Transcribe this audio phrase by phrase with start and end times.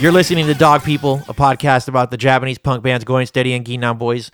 [0.00, 3.66] You're listening to Dog People, a podcast about the Japanese punk bands Going Steady and
[3.66, 4.30] Ginnan Boys.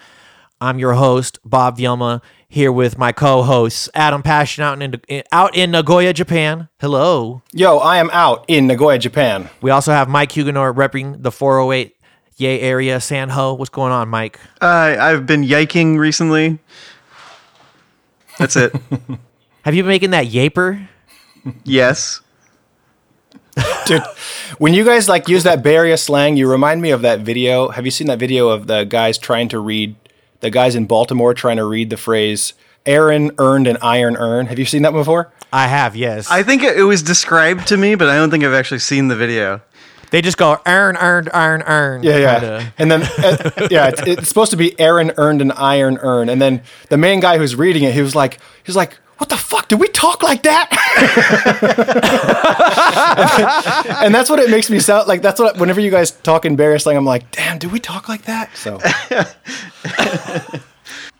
[0.60, 5.72] I'm your host, Bob Vielma, here with my co-hosts, Adam Passion out in, out in
[5.72, 6.68] Nagoya, Japan.
[6.78, 7.42] Hello.
[7.52, 9.50] Yo, I am out in Nagoya, Japan.
[9.60, 11.96] We also have Mike Huguenor repping the 408
[12.36, 13.52] Yay area, San Ho.
[13.54, 14.38] What's going on, Mike?
[14.60, 16.60] Uh, I've been yiking recently.
[18.38, 18.72] That's it.
[19.62, 20.86] have you been making that yaper?
[21.64, 22.20] yes.
[23.86, 24.02] Dude,
[24.58, 27.68] when you guys like use that Bay Area slang, you remind me of that video.
[27.68, 29.96] Have you seen that video of the guys trying to read
[30.40, 32.52] the guys in Baltimore trying to read the phrase
[32.84, 34.46] Aaron earned an iron urn?
[34.46, 35.32] Have you seen that before?
[35.52, 36.30] I have, yes.
[36.30, 39.16] I think it was described to me, but I don't think I've actually seen the
[39.16, 39.62] video.
[40.10, 42.02] They just go earn, earned, earn, earn.
[42.02, 42.40] Yeah, yeah.
[42.40, 42.74] Kinda.
[42.78, 46.28] And then, uh, yeah, it's, it's, supposed to be Aaron earned an iron urn.
[46.28, 49.30] And then the main guy who's reading it, he was like, he was like, what
[49.30, 49.68] the fuck?
[49.68, 50.68] Do we talk like that?
[54.02, 55.22] and that's what it makes me sound like.
[55.22, 57.80] That's what, whenever you guys talk in Bay Area slang, I'm like, damn, do we
[57.80, 58.54] talk like that?
[58.56, 58.78] So.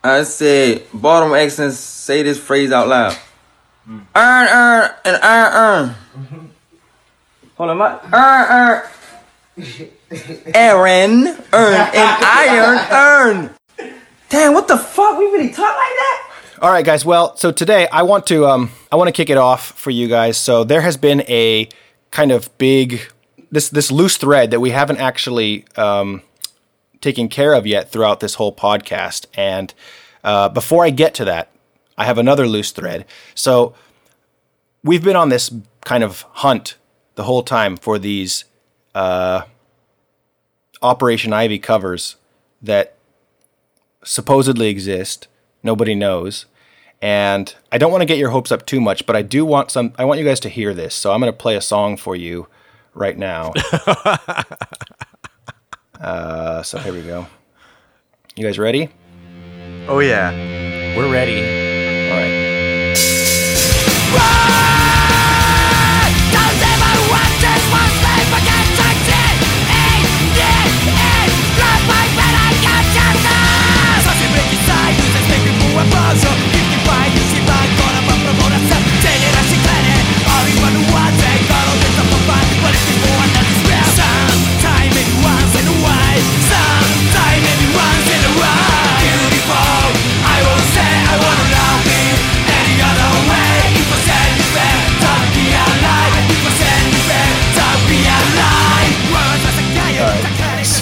[0.05, 3.17] I say, bottom accents say this phrase out loud.
[3.89, 4.05] Mm.
[4.15, 5.95] Earn, earn, and earn, earn.
[7.57, 9.91] Hold on, my earn, earn.
[10.55, 13.51] Aaron, earn, and iron, earn.
[14.29, 15.19] Damn, what the fuck?
[15.19, 16.26] We really talk like that?
[16.59, 17.05] All right, guys.
[17.05, 20.09] Well, so today I want to um, I want to kick it off for you
[20.09, 20.39] guys.
[20.39, 21.69] So there has been a
[22.11, 23.13] kind of big
[23.51, 26.23] this this loose thread that we haven't actually um,
[27.03, 29.27] taken care of yet throughout this whole podcast.
[29.35, 29.75] And
[30.25, 31.51] uh, before I get to that,
[31.99, 33.05] I have another loose thread.
[33.35, 33.75] So
[34.83, 35.53] we've been on this
[35.85, 36.79] kind of hunt
[37.17, 38.45] the whole time for these
[38.95, 39.43] uh,
[40.81, 42.17] Operation Ivy covers
[42.63, 42.97] that
[44.03, 45.29] supposedly exist
[45.67, 46.47] nobody knows.
[47.03, 49.71] And I don't want to get your hopes up too much, but I do want
[49.71, 50.95] some I want you guys to hear this.
[50.95, 52.49] So I'm going to play a song for you
[52.95, 53.53] right now.
[56.01, 57.27] uh, so here we go.
[58.35, 58.89] You guys ready?
[59.89, 60.31] Oh yeah.
[60.97, 61.66] We're ready.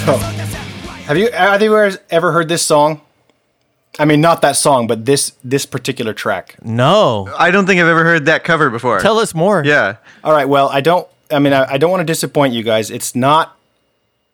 [0.05, 3.01] So, have you either you ever heard this song?
[3.97, 6.57] I mean, not that song, but this this particular track.
[6.61, 8.99] No, I don't think I've ever heard that cover before.
[8.99, 9.63] Tell us more.
[9.65, 9.95] Yeah.
[10.23, 10.47] All right.
[10.47, 11.07] Well, I don't.
[11.31, 12.91] I mean, I, I don't want to disappoint you guys.
[12.91, 13.57] It's not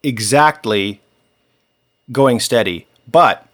[0.04, 1.00] exactly
[2.12, 3.48] going steady, but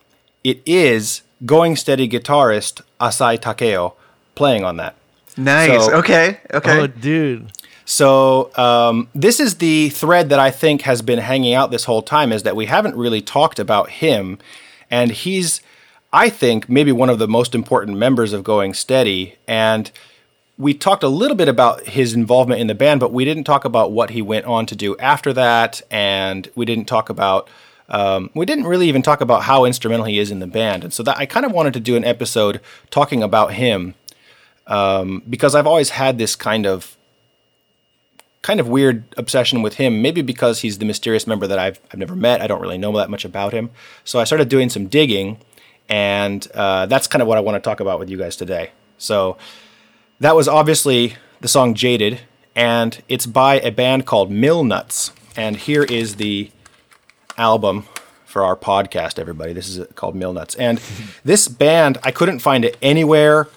[0.44, 3.94] it is going steady guitarist Asai Takeo
[4.34, 4.96] playing on that.
[5.38, 5.86] Nice.
[5.86, 6.40] So, okay.
[6.52, 6.80] Okay.
[6.80, 7.52] Oh, dude.
[7.90, 12.02] So um, this is the thread that I think has been hanging out this whole
[12.02, 14.40] time is that we haven't really talked about him,
[14.92, 15.62] and he's,
[16.12, 19.38] I think, maybe one of the most important members of Going Steady.
[19.48, 19.90] And
[20.58, 23.64] we talked a little bit about his involvement in the band, but we didn't talk
[23.64, 27.50] about what he went on to do after that, and we didn't talk about.
[27.88, 30.94] Um, we didn't really even talk about how instrumental he is in the band, and
[30.94, 32.60] so that I kind of wanted to do an episode
[32.90, 33.94] talking about him
[34.68, 36.98] um, because I've always had this kind of
[38.48, 42.00] kind of weird obsession with him, maybe because he's the mysterious member that I've, I've
[42.00, 42.40] never met.
[42.40, 43.72] I don't really know that much about him.
[44.06, 45.40] So I started doing some digging,
[45.90, 48.72] and uh, that's kind of what I want to talk about with you guys today.
[48.98, 49.38] So
[50.22, 52.22] that was obviously the song Jaded,
[52.56, 55.12] and it's by a band called Mill Nuts.
[55.36, 56.50] And here is the
[57.38, 57.84] album
[58.24, 59.52] for our podcast, everybody.
[59.52, 60.56] This is called Mill Nuts.
[60.56, 60.80] And
[61.26, 63.50] this band, I couldn't find it anywhere,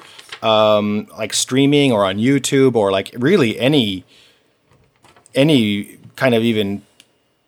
[0.43, 4.05] um, like streaming or on YouTube or like really any
[5.35, 6.83] any kind of even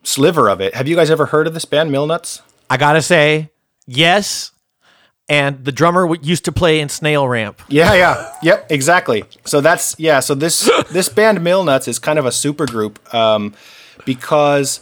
[0.02, 0.74] sliver of it.
[0.74, 2.42] Have you guys ever heard of this band, Millnuts?
[2.68, 3.50] I gotta say,
[3.86, 4.50] yes.
[5.28, 7.62] And the drummer used to play in Snail Ramp.
[7.68, 9.24] Yeah, yeah, yep, exactly.
[9.44, 10.20] So that's yeah.
[10.20, 13.54] So this this band Millnuts is kind of a super group um,
[14.04, 14.80] because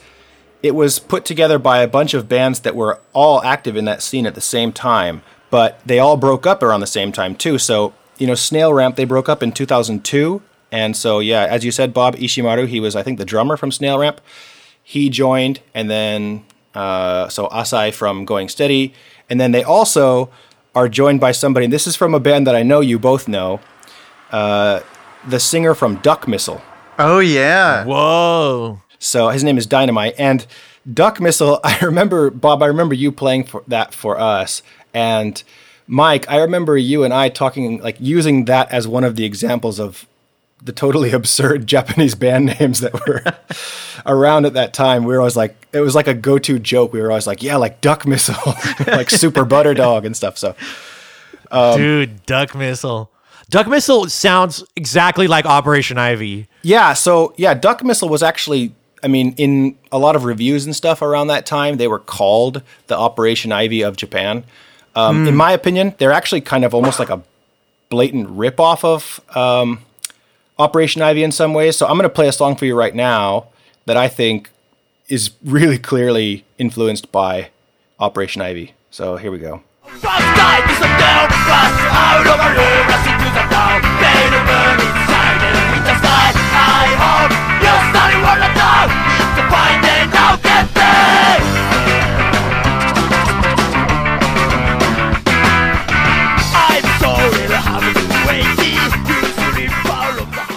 [0.62, 4.02] it was put together by a bunch of bands that were all active in that
[4.02, 7.58] scene at the same time, but they all broke up around the same time too.
[7.58, 10.43] So you know, Snail Ramp they broke up in 2002,
[10.73, 13.73] and so, yeah, as you said, Bob Ishimaru, he was, I think, the drummer from
[13.73, 14.21] Snail Ramp.
[14.83, 16.45] He joined, and then,
[16.75, 18.95] uh, so Asai from Going Steady.
[19.29, 20.31] And then they also
[20.75, 23.61] are joined by somebody, this is from a band that I know you both know,
[24.31, 24.81] uh,
[25.27, 26.63] the singer from Duck Missile.
[26.99, 27.85] Oh, yeah.
[27.85, 28.81] Whoa.
[28.99, 30.15] So his name is Dynamite.
[30.19, 30.47] And
[30.93, 34.63] Duck Missile, I remember, Bob, I remember you playing for that for us.
[34.95, 35.43] And
[35.87, 39.81] Mike, I remember you and I talking, like using that as one of the examples
[39.81, 40.07] of
[40.62, 43.23] the totally absurd Japanese band names that were
[44.07, 45.05] around at that time.
[45.05, 46.93] We were always like, it was like a go to joke.
[46.93, 48.55] We were always like, yeah, like Duck Missile,
[48.87, 50.39] like Super Butter Dog and stuff.
[50.39, 50.55] So,
[51.51, 53.11] Um, Dude, duck missile.
[53.49, 56.47] Duck missile sounds exactly like Operation Ivy.
[56.62, 58.73] Yeah, so yeah, Duck Missile was actually
[59.03, 62.62] I mean, in a lot of reviews and stuff around that time, they were called
[62.89, 64.45] the Operation Ivy of Japan.
[64.95, 67.23] Um, In my opinion, they're actually kind of almost like a
[67.89, 69.81] blatant ripoff of um,
[70.61, 71.77] Operation Ivy in some ways.
[71.77, 73.47] So I'm going to play a song for you right now
[73.87, 74.51] that I think
[75.09, 77.51] is really clearly influenced by
[77.99, 78.75] Operation Ivy.
[78.91, 79.62] So here we go.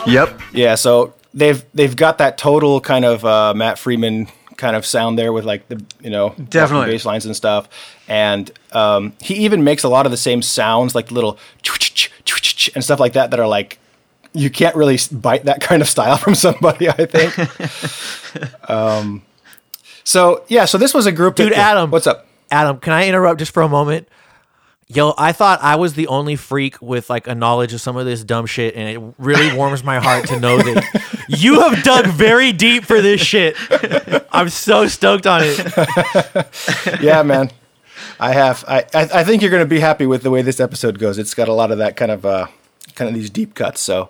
[0.08, 0.40] Yep.
[0.54, 4.28] Yeah, so they've they've got that total kind of uh, Matt Freeman
[4.58, 6.88] kind of sound there with like the you know Definitely.
[6.92, 7.68] bass lines and stuff,
[8.08, 11.38] and um, he even makes a lot of the same sounds like little
[12.76, 13.80] and stuff like that that are like
[14.34, 16.90] you can't really bite that kind of style from somebody.
[16.90, 18.70] I think.
[18.70, 19.24] um,
[20.04, 21.36] so yeah, so this was a group.
[21.36, 21.92] Dude, that, Adam.
[21.92, 22.28] what's up?
[22.52, 24.08] Adam, can I interrupt just for a moment?
[24.94, 28.06] Yo, I thought I was the only freak with like a knowledge of some of
[28.06, 32.06] this dumb shit, and it really warms my heart to know that you have dug
[32.08, 33.56] very deep for this shit.
[34.32, 37.02] I'm so stoked on it.
[37.02, 37.52] yeah, man.
[38.20, 38.64] I have.
[38.68, 41.18] I, I think you're going to be happy with the way this episode goes.
[41.18, 42.48] It's got a lot of that kind of uh,
[42.94, 43.82] kind of these deep cuts.
[43.82, 44.10] So,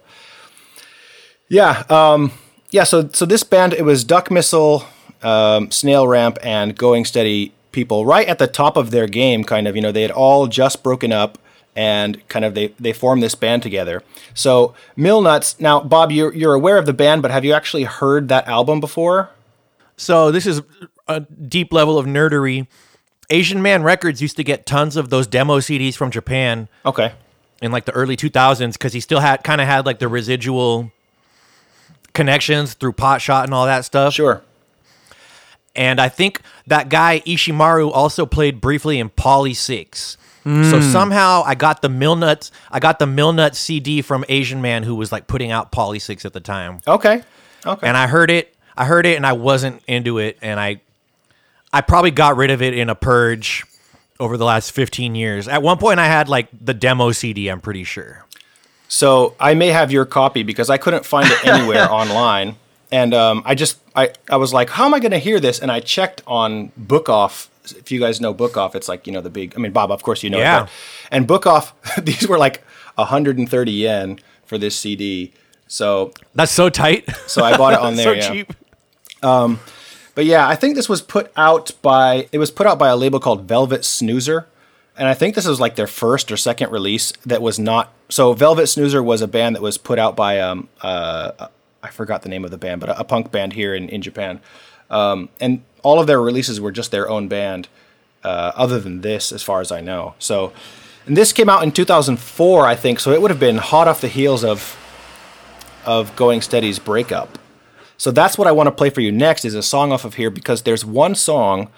[1.48, 2.34] yeah, um,
[2.72, 2.84] yeah.
[2.84, 4.86] So so this band it was Duck Missile,
[5.22, 9.44] um, Snail Ramp, and Going Steady people right at the top of their game.
[9.44, 11.38] Kind of, you know, they had all just broken up
[11.76, 14.02] and kind of they they formed this band together.
[14.34, 15.60] So Mill Nuts.
[15.60, 18.80] Now, Bob, you're you're aware of the band, but have you actually heard that album
[18.80, 19.30] before?
[19.98, 20.62] So this is
[21.08, 22.68] a deep level of nerdery.
[23.30, 27.14] Asian Man Records used to get tons of those demo CDs from Japan Okay.
[27.62, 30.92] in like the early 2000s because he still had kind of had like the residual
[32.14, 34.14] connections through Pot Shot and all that stuff.
[34.14, 34.42] Sure.
[35.76, 40.18] And I think that guy Ishimaru also played briefly in Polysics.
[40.44, 40.82] So hmm.
[40.82, 45.10] somehow I got the Milnut I got the Milnut CD from Asian Man who was
[45.10, 46.82] like putting out Polysics at the time.
[46.86, 47.24] Okay.
[47.66, 47.88] Okay.
[47.88, 48.54] And I heard it.
[48.76, 50.82] I heard it and I wasn't into it and I
[51.72, 53.64] I probably got rid of it in a purge
[54.20, 55.48] over the last 15 years.
[55.48, 58.26] At one point I had like the demo CD, I'm pretty sure.
[58.90, 62.58] So I may have your copy because I couldn't find it anywhere online,
[62.94, 65.58] and um, I just I, I was like, how am I going to hear this?
[65.58, 67.50] And I checked on Book Off.
[67.66, 69.56] If you guys know Book Off, it's like you know the big.
[69.56, 70.38] I mean, Bob, of course you know.
[70.38, 70.66] Yeah.
[70.66, 70.70] It,
[71.10, 71.74] and Book Off,
[72.04, 72.64] these were like
[72.96, 75.34] 130 yen for this CD.
[75.68, 77.10] So That's so tight.
[77.26, 78.22] so I bought it on there.
[78.22, 78.32] so yeah.
[78.32, 78.54] cheap.
[80.16, 82.96] But yeah, I think this was put out by it was put out by a
[82.96, 84.48] label called Velvet Snoozer.
[84.96, 88.34] And I think this was like their first or second release that was not so
[88.34, 91.48] Velvet Snoozer was a band that was put out by um uh
[91.84, 94.02] I forgot the name of the band, but a, a punk band here in, in
[94.02, 94.40] Japan.
[94.90, 97.68] Um, and all of their releases were just their own band,
[98.24, 100.16] uh, other than this, as far as I know.
[100.18, 100.54] So,
[101.06, 103.00] and this came out in 2004, I think.
[103.00, 104.80] So it would have been hot off the heels of
[105.86, 107.38] of Going Steady's breakup.
[107.98, 110.16] So that's what I want to play for you next is a song off of
[110.16, 111.70] here because there's one song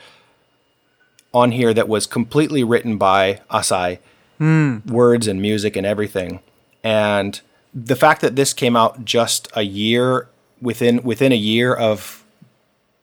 [1.33, 4.00] on here that was completely written by Asai,
[4.85, 6.39] words and music and everything.
[6.83, 7.41] And
[7.75, 10.29] the fact that this came out just a year
[10.62, 12.24] within within a year of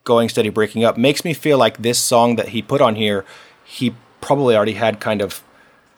[0.04, 3.24] Going Steady breaking up makes me feel like this song that he put on here,
[3.64, 5.44] he probably already had kind of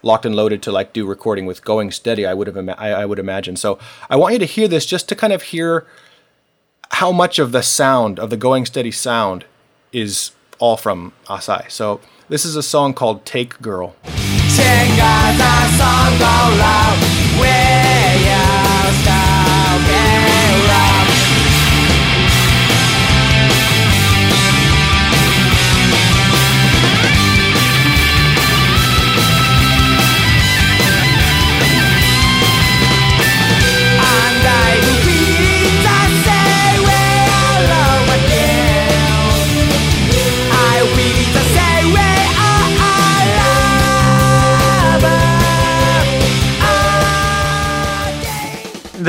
[0.02, 2.26] locked and loaded to like do recording with Going Steady.
[2.26, 3.57] I would have ima- I, I would imagine.
[3.57, 3.78] So
[4.11, 5.87] I want you to hear this just to kind of hear
[6.90, 9.47] how much of the sound of the Going Steady sound
[9.93, 11.71] is all from Asai.
[11.71, 13.97] So this is a song called Take Girl.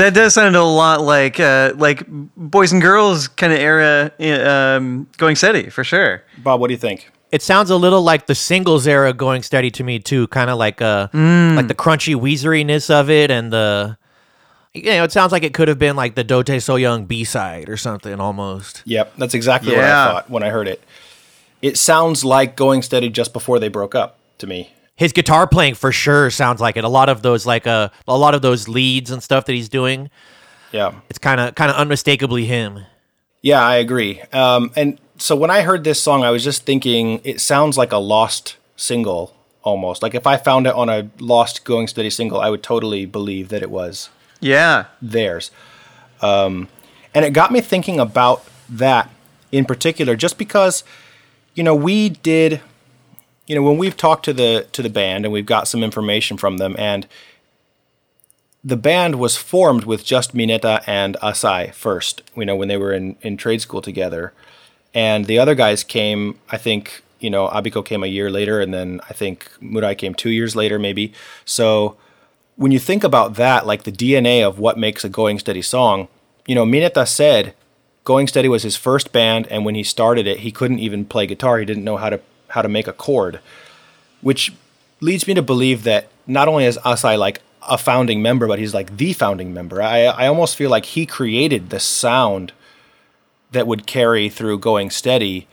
[0.06, 2.04] That does sound a lot like uh, like
[2.36, 6.22] boys and girls kind of era um, going steady for sure.
[6.38, 7.10] Bob, what do you think?
[7.32, 10.58] It sounds a little like the singles era going steady to me too, kind of
[10.58, 13.98] like uh like the crunchy weezeriness of it and the
[14.74, 17.24] you know, it sounds like it could have been like the Dote So Young B
[17.24, 18.84] side or something almost.
[18.84, 20.84] Yep, that's exactly what I thought when I heard it.
[21.62, 24.72] It sounds like going steady just before they broke up to me.
[24.96, 26.84] His guitar playing for sure sounds like it.
[26.84, 29.68] A lot of those like uh, a lot of those leads and stuff that he's
[29.68, 30.10] doing,
[30.72, 30.92] Yeah.
[31.10, 32.80] it's kind of kind of unmistakably him.
[33.42, 34.22] Yeah, I agree.
[34.32, 37.92] Um, and so when I heard this song, I was just thinking it sounds like
[37.92, 40.02] a lost single almost.
[40.02, 43.48] Like if I found it on a lost Going Steady single, I would totally believe
[43.50, 44.08] that it was
[44.40, 45.50] Yeah, theirs.
[46.22, 46.68] Um,
[47.14, 49.10] and it got me thinking about that
[49.52, 50.84] in particular, just because,
[51.54, 52.60] you know, we did,
[53.46, 56.36] you know, when we've talked to the to the band and we've got some information
[56.36, 57.06] from them, and
[58.64, 62.22] the band was formed with just Mineta and Asai first.
[62.36, 64.32] You know, when they were in in trade school together,
[64.92, 66.38] and the other guys came.
[66.50, 70.14] I think you know Abiko came a year later, and then I think Murai came
[70.14, 71.12] two years later, maybe.
[71.44, 71.96] So
[72.56, 76.08] when you think about that, like the DNA of what makes a Going Steady song,
[76.46, 77.54] you know, Mineta said
[78.02, 81.26] Going Steady was his first band, and when he started it, he couldn't even play
[81.26, 81.58] guitar.
[81.58, 83.40] He didn't know how to how to make a chord,
[84.20, 84.52] which
[85.00, 88.74] leads me to believe that not only is Asai like a founding member, but he's
[88.74, 89.82] like the founding member.
[89.82, 92.52] I I almost feel like he created the sound
[93.52, 95.46] that would carry through Going Steady,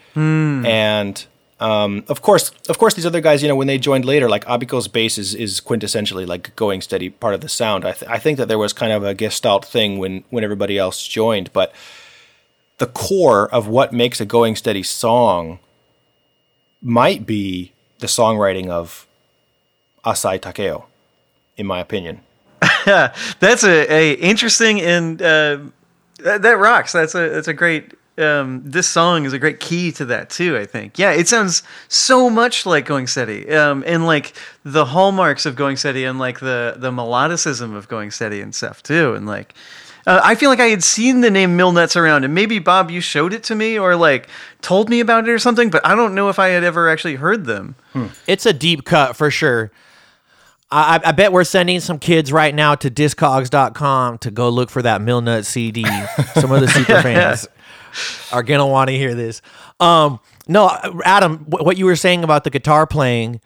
[0.66, 1.26] and
[1.60, 4.44] um, of course, of course, these other guys, you know, when they joined later, like
[4.46, 7.86] Abiko's bass is, is quintessentially like going steady part of the sound.
[7.86, 10.78] I, th- I think that there was kind of a gestalt thing when when everybody
[10.78, 11.74] else joined, but
[12.80, 15.60] the core of what makes a going steady song
[16.84, 19.08] might be the songwriting of
[20.06, 20.86] Asai Takeo,
[21.58, 22.22] in my opinion.
[22.86, 25.60] that's a, a interesting and uh,
[26.20, 26.92] that, that rocks.
[26.92, 27.94] That's a that's a great.
[28.16, 30.56] Um, this song is a great key to that too.
[30.58, 31.00] I think.
[31.00, 35.78] Yeah, it sounds so much like Going Steady, um, and like the hallmarks of Going
[35.78, 39.16] Steady, and like the the melodicism of Going Steady and stuff too.
[39.16, 39.56] And like,
[40.06, 42.92] uh, I feel like I had seen the name Mill Nuts around, and maybe Bob,
[42.92, 44.28] you showed it to me or like
[44.62, 47.16] told me about it or something, but I don't know if I had ever actually
[47.16, 47.76] heard them.
[48.28, 49.72] It's a deep cut for sure.
[50.72, 54.82] I, I bet we're sending some kids right now to discogs.com to go look for
[54.82, 55.84] that Milnut CD.
[56.34, 57.48] some of the super fans
[58.32, 59.42] are gonna want to hear this.
[59.80, 63.40] Um, no, Adam, wh- what you were saying about the guitar playing,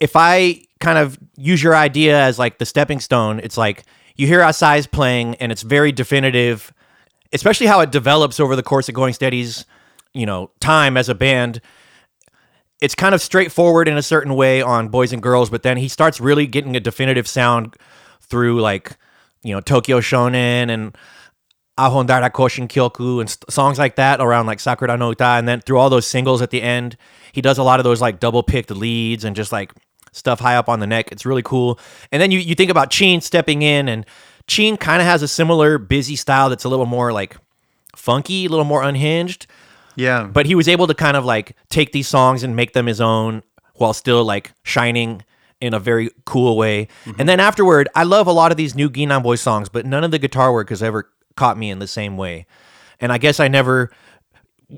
[0.00, 3.84] if I kind of use your idea as like the stepping stone, it's like
[4.16, 6.72] you hear Asai's playing and it's very definitive,
[7.32, 9.64] especially how it develops over the course of Going Steady's,
[10.14, 11.60] you know, time as a band
[12.80, 15.88] it's kind of straightforward in a certain way on boys and girls, but then he
[15.88, 17.76] starts really getting a definitive sound
[18.22, 18.96] through like,
[19.42, 20.96] you know, Tokyo Shonen and
[21.78, 25.24] Ahondara Koshin Kyoku and st- songs like that around like Sakura no Uta.
[25.24, 26.96] And then through all those singles at the end,
[27.32, 29.72] he does a lot of those like double picked leads and just like
[30.12, 31.12] stuff high up on the neck.
[31.12, 31.78] It's really cool.
[32.10, 34.04] And then you, you think about Chin stepping in and
[34.46, 37.36] Chin kind of has a similar busy style that's a little more like
[37.94, 39.46] funky, a little more unhinged
[39.96, 42.86] Yeah, but he was able to kind of like take these songs and make them
[42.86, 43.42] his own
[43.74, 45.22] while still like shining
[45.60, 46.88] in a very cool way.
[47.04, 47.20] Mm-hmm.
[47.20, 50.04] And then afterward, I love a lot of these new Ginnan Boy songs, but none
[50.04, 52.46] of the guitar work has ever caught me in the same way.
[52.98, 53.90] And I guess I never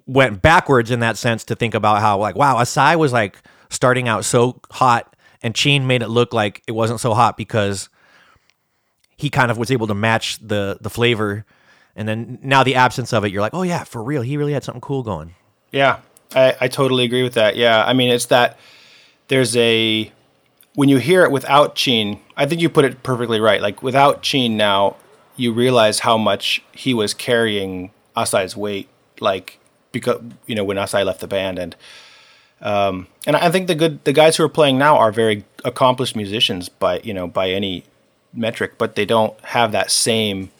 [0.06, 3.38] went backwards in that sense to think about how like wow, Asai was like
[3.70, 7.88] starting out so hot and Chin made it look like it wasn't so hot because
[9.16, 11.44] he kind of was able to match the the flavor
[11.94, 14.52] and then now the absence of it you're like oh yeah for real he really
[14.52, 15.34] had something cool going
[15.72, 16.00] Yeah,
[16.34, 17.56] I, I totally agree with that.
[17.56, 18.58] Yeah, I mean, it's that
[19.28, 20.12] there's a
[20.74, 23.60] when you hear it without Chin, I think you put it perfectly right.
[23.60, 24.96] Like without Chin now,
[25.36, 28.88] you realize how much he was carrying Asai's weight.
[29.20, 29.58] Like
[29.92, 31.74] because you know when Asai left the band, and
[32.62, 36.16] um, and I think the good the guys who are playing now are very accomplished
[36.16, 37.84] musicians by you know by any
[38.32, 40.50] metric, but they don't have that same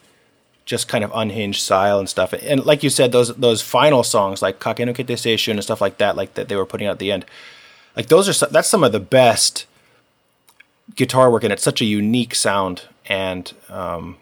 [0.65, 2.33] just kind of unhinged style and stuff.
[2.33, 6.17] And like you said, those those final songs like Kakenukete Seishun and stuff like that,
[6.17, 7.25] like that they were putting out at the end,
[7.97, 9.67] like those are that's some of the best
[10.97, 12.83] guitar work, and it's such a unique sound.
[13.07, 14.17] And um,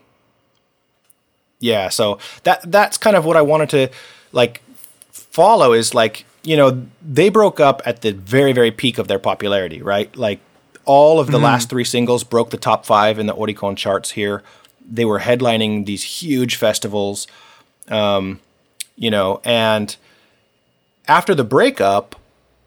[1.58, 3.90] yeah, so that that's kind of what I wanted to
[4.32, 4.62] like
[5.10, 9.18] follow is like you know they broke up at the very very peak of their
[9.18, 10.14] popularity, right?
[10.16, 10.40] Like
[10.85, 14.42] all of the last three singles broke the top five in the Oricon charts here.
[14.90, 17.26] They were headlining these huge festivals,
[17.88, 18.40] um,
[18.97, 19.94] you know, and
[21.06, 22.16] after the breakup,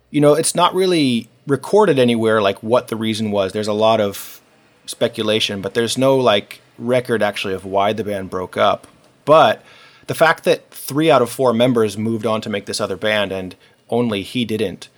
[0.09, 3.51] you know, it's not really recorded anywhere like what the reason was.
[3.51, 4.41] There's a lot of
[4.85, 8.87] speculation, but there's no like record actually of why the band broke up,
[9.25, 9.61] but
[10.07, 13.31] the fact that three out of four members moved on to make this other band
[13.31, 13.55] and
[13.89, 14.89] only he didn't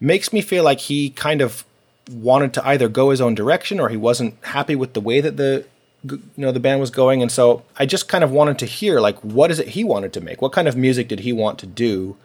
[0.00, 1.64] makes me feel like he kind of
[2.10, 5.36] wanted to either go his own direction or he wasn't happy with the way that
[5.36, 5.64] the
[6.02, 7.20] you know the band was going.
[7.22, 10.12] And so I just kind of wanted to hear like what is it he wanted
[10.14, 10.40] to make?
[10.40, 12.16] What kind of music did he want to do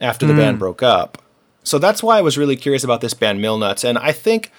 [0.00, 0.38] after the hmm.
[0.38, 1.22] band broke up?
[1.64, 3.84] So that's why I was really curious about this band Millnuts.
[3.84, 4.52] And I think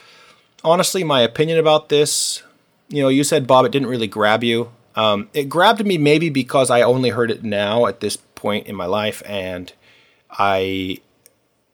[0.63, 2.43] honestly my opinion about this
[2.89, 6.29] you know you said Bob it didn't really grab you um, it grabbed me maybe
[6.29, 9.71] because I only heard it now at this point in my life and
[10.29, 10.99] I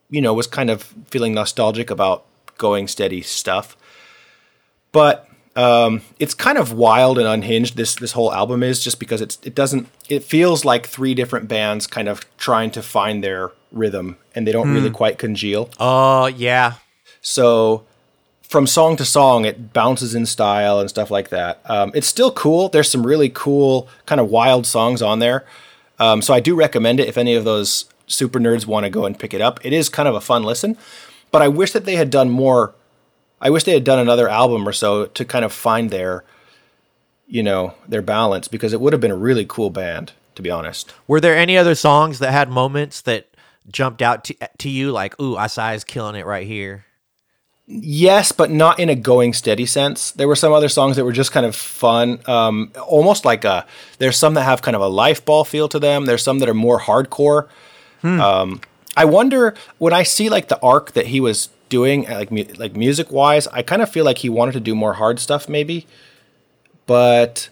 [0.09, 2.25] you know was kind of feeling nostalgic about
[2.57, 3.75] going steady stuff
[4.91, 7.77] but um, it's kind of wild and unhinged.
[7.77, 11.47] This this whole album is just because it's it doesn't it feels like three different
[11.47, 15.69] bands kind of trying to find their rhythm and they don't really quite congeal.
[15.79, 16.73] Oh yeah,
[17.21, 17.85] So
[18.47, 21.61] from song to song, it bounces in style and stuff like that.
[21.65, 22.69] Um, it's still cool.
[22.69, 25.45] There's some really cool kind of wild songs on there.
[25.99, 29.05] Um, so I do recommend it if any of those super nerds want to go
[29.05, 29.65] and pick it up.
[29.65, 30.77] It is kind of a fun listen,
[31.31, 32.75] but I wish that they had done more.
[33.41, 36.23] I wish they had done another album or so to kind of find their,
[37.27, 40.51] you know, their balance because it would have been a really cool band, to be
[40.51, 40.93] honest.
[41.07, 43.27] Were there any other songs that had moments that
[43.67, 46.85] jumped out to, to you like, ooh, Asai's killing it right here?
[47.67, 50.11] Yes, but not in a going steady sense.
[50.11, 53.65] There were some other songs that were just kind of fun, um, almost like a.
[53.97, 56.05] There's some that have kind of a life ball feel to them.
[56.05, 57.47] There's some that are more hardcore.
[58.03, 58.61] Um,
[58.95, 62.45] I wonder when I see like the arc that he was doing, uh, like mu-
[62.57, 65.49] like music wise, I kind of feel like he wanted to do more hard stuff,
[65.49, 65.87] maybe.
[66.85, 67.49] But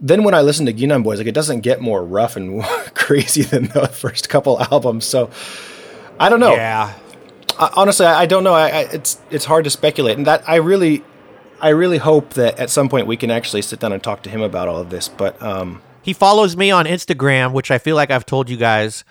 [0.00, 2.62] then when I listen to Ginnan Boys, like it doesn't get more rough and
[2.94, 5.04] crazy than the first couple albums.
[5.06, 5.28] So
[6.20, 6.54] I don't know.
[6.54, 6.94] Yeah.
[7.58, 8.54] I, honestly, I, I don't know.
[8.54, 11.02] I, I, it's it's hard to speculate, and that I really,
[11.60, 14.30] I really hope that at some point we can actually sit down and talk to
[14.30, 15.08] him about all of this.
[15.08, 19.04] But um, He follows me on Instagram, which I feel like I've told you guys,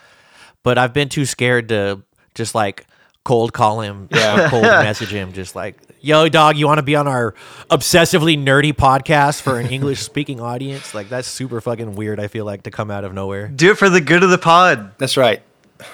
[0.63, 2.01] but I've been too scared to
[2.35, 2.85] just like
[3.23, 4.49] cold call him, Yeah.
[4.49, 7.33] cold message him, just like, yo, dog, you want to be on our
[7.71, 10.93] obsessively nerdy podcast for an English speaking audience?
[10.93, 13.47] Like, that's super fucking weird, I feel like, to come out of nowhere.
[13.47, 14.91] Do it for the good of the pod.
[14.99, 15.41] that's right.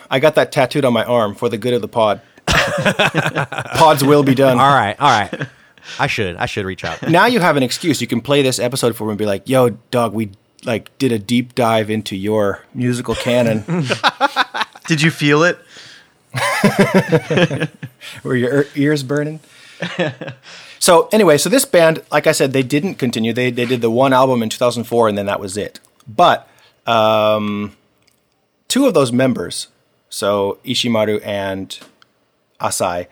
[0.10, 2.22] I got that tattooed on my arm for the good of the pod.
[3.76, 4.60] Pods will be done.
[4.60, 5.47] All right, all right.
[6.00, 7.02] I should, I should reach out.
[7.10, 8.02] Now you have an excuse.
[8.02, 10.32] You can play this episode for me and be like, "Yo, dog, we
[10.63, 13.63] like did a deep dive into your musical canon.
[14.88, 15.58] Did you feel it?
[18.24, 19.39] Were your ears burning?"
[20.80, 23.34] so anyway, so this band, like I said, they didn't continue.
[23.34, 25.80] They they did the one album in 2004, and then that was it.
[26.08, 26.47] But
[26.86, 27.76] um,
[28.67, 29.67] two of those members,
[30.10, 31.80] so Ishimaru and
[32.62, 33.08] Asai,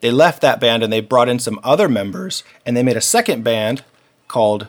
[0.00, 3.00] they left that band and they brought in some other members, and they made a
[3.00, 3.82] second band
[4.28, 4.68] called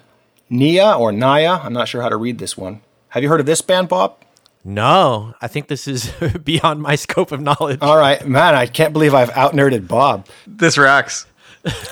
[0.50, 1.60] Nia or Naya.
[1.64, 2.82] I'm not sure how to read this one.
[3.10, 4.16] Have you heard of this band, Bob?
[4.64, 6.12] No, I think this is
[6.44, 7.80] beyond my scope of knowledge.
[7.82, 10.28] All right, man, I can't believe I've out nerded Bob.
[10.46, 11.26] This rocks.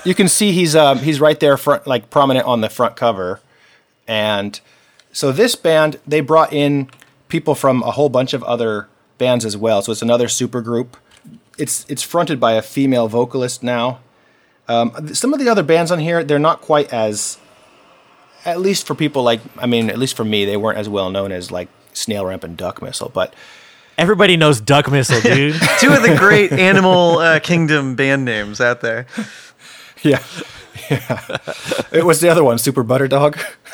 [0.05, 3.41] You can see he's um, he's right there front, like prominent on the front cover,
[4.07, 4.59] and
[5.11, 6.89] so this band they brought in
[7.27, 9.81] people from a whole bunch of other bands as well.
[9.81, 10.95] So it's another super group.
[11.57, 13.99] It's it's fronted by a female vocalist now.
[14.67, 17.37] Um, some of the other bands on here they're not quite as,
[18.43, 21.09] at least for people like I mean at least for me they weren't as well
[21.09, 23.33] known as like Snail Ramp and Duck Missile, but
[23.97, 25.55] Everybody knows Duck Missile, dude.
[25.79, 29.07] Two of the great Animal uh, Kingdom band names out there.
[30.03, 30.21] Yeah.
[30.91, 31.37] Yeah.
[31.91, 33.39] it was the other one, Super Butter Dog.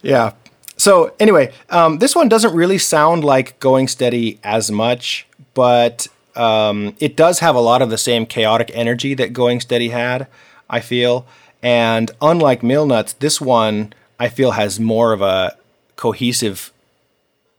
[0.00, 0.32] yeah.
[0.76, 6.96] So anyway, um, this one doesn't really sound like Going Steady as much, but um,
[6.98, 10.26] it does have a lot of the same chaotic energy that Going Steady had,
[10.68, 11.26] I feel.
[11.62, 15.56] And unlike Millnuts, this one I feel has more of a
[15.96, 16.72] cohesive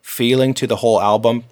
[0.01, 1.45] feeling to the whole album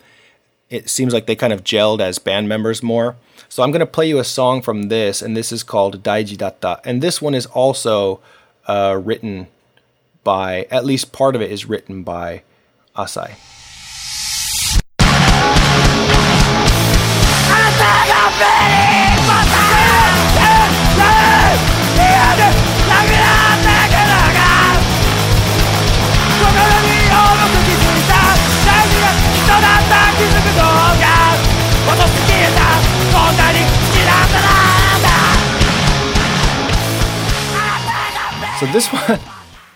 [0.73, 3.15] it seems like they kind of gelled as band members more.
[3.47, 6.35] So I'm going to play you a song from this, and this is called Daiji
[6.35, 6.81] Datta.
[6.83, 8.19] And this one is also
[8.67, 9.47] uh, written
[10.23, 12.43] by, at least part of it is written by
[12.95, 13.35] Asai.
[38.59, 39.19] So this one,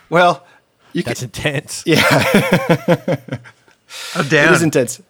[0.10, 0.46] well,
[0.93, 1.84] you can, That's intense.
[1.88, 1.98] I'm
[4.26, 4.54] it down.
[4.54, 5.02] is intense.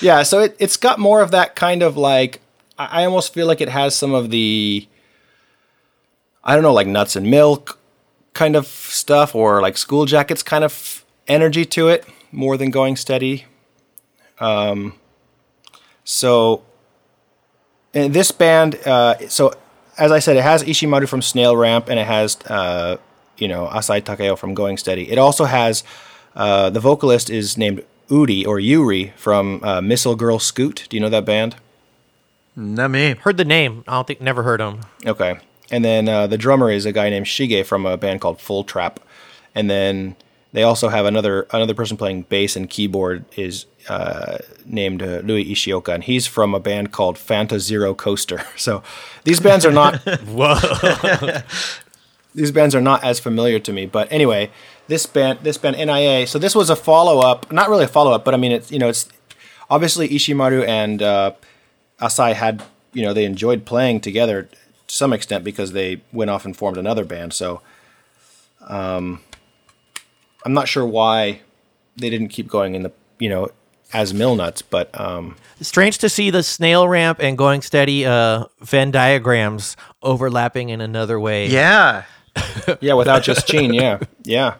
[0.00, 2.40] Yeah, so it, it's got more of that kind of like,
[2.78, 4.86] I I almost feel like it has some of the,
[6.42, 7.78] I don't know, like nuts and milk
[8.32, 12.96] kind of stuff, or like school jackets kind of energy to it, more than going
[12.96, 13.46] steady.
[14.40, 14.94] Um,
[16.04, 16.64] so
[17.94, 19.54] and this band, uh, so
[19.96, 22.96] as I said, it has Ishimaru from Snail Ramp, and it has uh,
[23.38, 25.10] you know Asai Takeo from Going Steady.
[25.10, 25.84] It also has
[26.34, 30.86] uh, the vocalist is named Uri or Yuri from uh, Missile Girl Scoot.
[30.88, 31.56] Do you know that band?
[32.56, 33.14] Not me.
[33.14, 33.84] Heard the name.
[33.88, 34.80] I don't think never heard him.
[35.04, 35.38] Okay.
[35.70, 38.64] And then uh, the drummer is a guy named Shige from a band called Full
[38.64, 39.00] Trap.
[39.54, 40.14] And then
[40.52, 45.44] they also have another another person playing bass and keyboard is uh, named uh, Louis
[45.46, 48.42] Ishioka, and he's from a band called Fanta Zero Coaster.
[48.56, 48.82] So
[49.24, 50.54] these bands are not Whoa.
[52.34, 53.86] these bands are not as familiar to me.
[53.86, 54.50] But anyway,
[54.88, 56.26] this band this band NIA.
[56.26, 58.70] So this was a follow up, not really a follow up, but I mean it's
[58.70, 59.08] you know it's
[59.70, 61.32] obviously Ishimaru and uh,
[62.00, 64.48] Asai had you know they enjoyed playing together
[64.86, 67.32] to some extent because they went off and formed another band.
[67.32, 67.60] So
[68.66, 69.20] um,
[70.44, 71.40] I'm not sure why
[71.96, 73.50] they didn't keep going in the you know
[73.92, 78.90] as Millnuts, but um, Strange to see the snail ramp and going steady uh, Venn
[78.90, 81.46] diagrams overlapping in another way.
[81.46, 82.04] Yeah.
[82.80, 84.54] Yeah, without just Gene, yeah, yeah.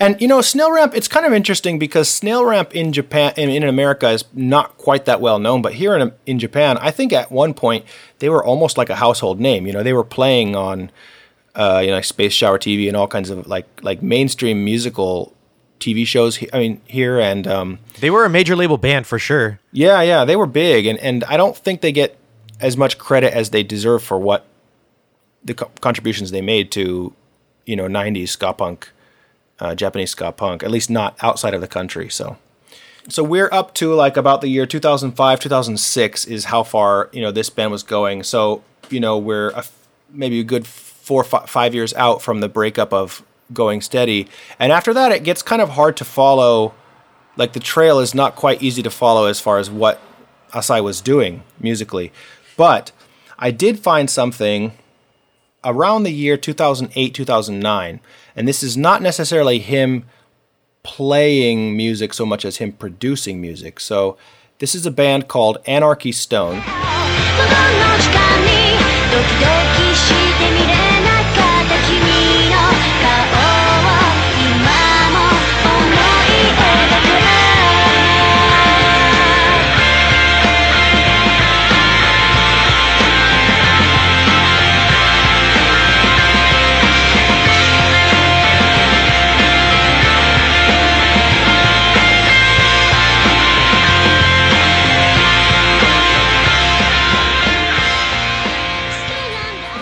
[0.00, 3.50] And you know, Snail Ramp, it's kind of interesting because Snail Ramp in Japan in,
[3.50, 7.12] in America is not quite that well known, but here in in Japan, I think
[7.12, 7.84] at one point
[8.20, 9.66] they were almost like a household name.
[9.66, 10.90] You know, they were playing on
[11.54, 15.34] uh, you know, Space Shower TV and all kinds of like like mainstream musical
[15.80, 16.36] TV shows.
[16.36, 19.58] he- I mean, here and um, They were a major label band for sure.
[19.72, 22.16] yeah, yeah, they were big, and and I don't think they get
[22.60, 24.44] as much credit as they deserve for what
[25.44, 27.12] the co- contributions they made to,
[27.66, 28.90] you know, '90s ska punk,
[29.60, 30.62] uh, Japanese ska punk.
[30.62, 32.08] At least not outside of the country.
[32.08, 32.36] So,
[33.08, 37.30] so we're up to like about the year 2005, 2006 is how far you know
[37.30, 38.22] this band was going.
[38.22, 39.72] So you know we're f
[40.10, 43.22] maybe a good four fi- five years out from the breakup of
[43.52, 46.74] Going Steady, and after that it gets kind of hard to follow
[47.38, 50.00] like the trail is not quite easy to follow as far as what
[50.52, 52.12] Asai was doing musically.
[52.56, 52.92] But
[53.38, 54.72] I did find something
[55.68, 58.00] around the year 2008, 2009,
[58.34, 60.04] and this is not necessarily him
[60.82, 63.78] playing music so much as him producing music.
[63.78, 64.16] So
[64.58, 66.62] this is a band called Anarchy Stone.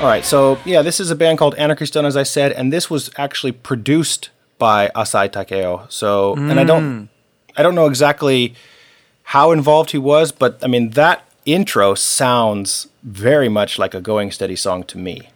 [0.07, 2.73] All right, so yeah, this is a band called Anarchy Stone, as I said, and
[2.73, 5.85] this was actually produced by Asai Takeo.
[5.89, 7.09] So, and I don't,
[7.57, 8.55] I don't know exactly
[9.25, 14.31] how involved he was, but I mean that intro sounds very much like a Going
[14.31, 15.31] Steady song to me.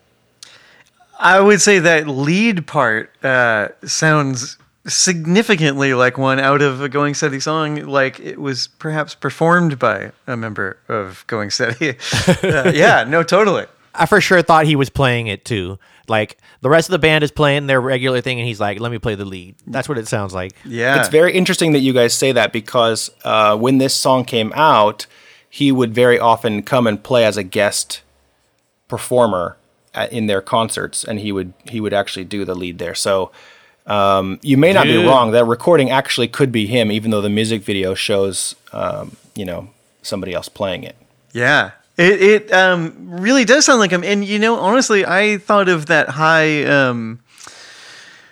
[1.19, 4.57] I would say that lead part uh, sounds
[4.87, 10.13] significantly like one out of a Going Steady song, like it was perhaps performed by
[10.29, 11.97] a member of Going Steady.
[12.45, 13.67] Uh, yeah, no, totally.
[13.95, 15.79] I for sure thought he was playing it too.
[16.09, 18.91] Like the rest of the band is playing their regular thing, and he's like, "Let
[18.91, 20.53] me play the lead." That's what it sounds like.
[20.65, 24.53] Yeah, It's very interesting that you guys say that because uh, when this song came
[24.55, 25.07] out,
[25.49, 28.03] he would very often come and play as a guest
[28.89, 29.57] performer
[29.95, 32.95] at, in their concerts, and he would he would actually do the lead there.
[32.95, 33.31] So
[33.87, 35.31] um, you may not be wrong.
[35.31, 39.71] That recording actually could be him, even though the music video shows um, you know
[40.03, 40.97] somebody else playing it.
[41.33, 41.73] Yeah.
[42.01, 44.03] It it um really does sound like him.
[44.03, 47.21] And you know, honestly, I thought of that high um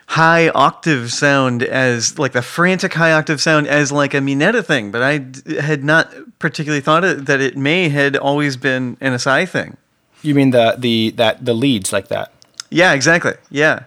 [0.07, 4.89] high octave sound as like the frantic high octave sound as like a Mineta thing,
[4.89, 9.13] but I d- had not particularly thought it, that it may had always been an
[9.13, 9.77] Asai thing.
[10.23, 12.33] You mean the the that the leads like that?
[12.71, 13.33] Yeah, exactly.
[13.51, 13.83] Yeah.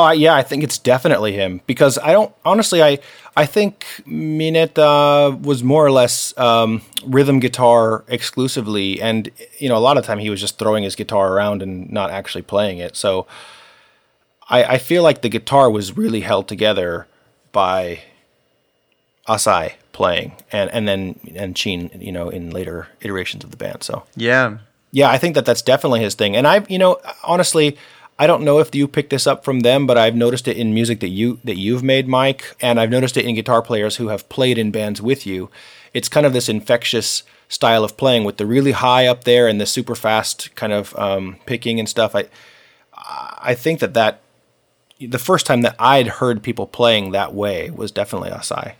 [0.00, 2.80] Oh yeah, I think it's definitely him because I don't honestly.
[2.84, 3.00] I
[3.36, 9.80] I think Mineta was more or less um, rhythm guitar exclusively, and you know a
[9.80, 12.94] lot of time he was just throwing his guitar around and not actually playing it.
[12.94, 13.26] So
[14.48, 17.08] I, I feel like the guitar was really held together
[17.50, 18.02] by
[19.26, 23.82] Asai playing, and and then and Chin, you know, in later iterations of the band.
[23.82, 24.58] So Yeah.
[24.92, 26.36] yeah, I think that that's definitely his thing.
[26.36, 27.76] And I, you know, honestly,
[28.18, 30.74] I don't know if you picked this up from them, but I've noticed it in
[30.74, 34.08] music that you that you've made, Mike, and I've noticed it in guitar players who
[34.08, 35.50] have played in bands with you.
[35.94, 39.60] It's kind of this infectious style of playing with the really high up there and
[39.60, 42.14] the super fast kind of um, picking and stuff.
[42.14, 42.24] I
[43.40, 44.20] I think that that
[45.00, 48.74] the first time that I'd heard people playing that way was definitely Asai.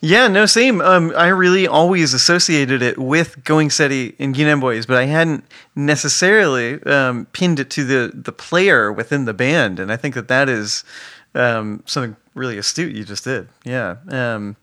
[0.00, 0.80] Yeah, no, same.
[0.80, 5.44] Um, I really always associated it with Going Steady and Ginnan Boys, but I hadn't
[5.74, 10.28] necessarily um, pinned it to the the player within the band, and I think that
[10.28, 10.84] that is
[11.34, 13.48] um, something really astute you just did.
[13.64, 13.96] Yeah.
[14.08, 14.56] Um,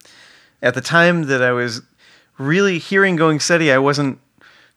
[0.62, 1.82] at the time that I was
[2.38, 4.20] really hearing Going Steady, I wasn't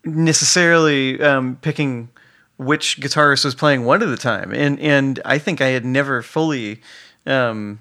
[0.05, 2.09] necessarily um, picking
[2.57, 6.23] which guitarist was playing one at a time, and and I think I had never
[6.23, 6.81] fully
[7.27, 7.81] um,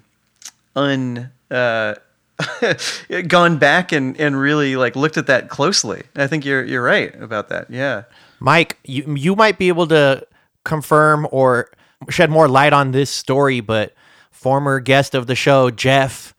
[0.76, 1.94] un uh,
[3.28, 6.02] gone back and, and really like looked at that closely.
[6.16, 7.70] I think you're you're right about that.
[7.70, 8.04] Yeah.
[8.40, 10.26] Mike, you you might be able to
[10.64, 11.70] confirm or
[12.10, 13.94] shed more light on this story, but
[14.30, 16.34] former guest of the show, Jeff